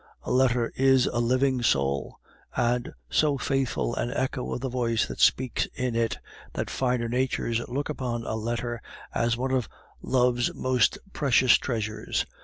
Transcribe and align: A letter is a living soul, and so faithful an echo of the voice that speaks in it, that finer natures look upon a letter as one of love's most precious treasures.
A 0.23 0.31
letter 0.31 0.71
is 0.75 1.05
a 1.05 1.19
living 1.19 1.61
soul, 1.61 2.17
and 2.55 2.91
so 3.07 3.37
faithful 3.37 3.93
an 3.95 4.09
echo 4.09 4.51
of 4.51 4.61
the 4.61 4.67
voice 4.67 5.05
that 5.05 5.19
speaks 5.19 5.67
in 5.75 5.95
it, 5.95 6.17
that 6.53 6.71
finer 6.71 7.07
natures 7.07 7.61
look 7.67 7.87
upon 7.87 8.23
a 8.23 8.33
letter 8.33 8.81
as 9.13 9.37
one 9.37 9.51
of 9.51 9.69
love's 10.01 10.55
most 10.55 10.97
precious 11.13 11.55
treasures. 11.59 12.25